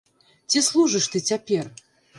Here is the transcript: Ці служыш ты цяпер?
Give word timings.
Ці 0.53 0.63
служыш 0.69 1.05
ты 1.15 1.23
цяпер? 1.31 1.65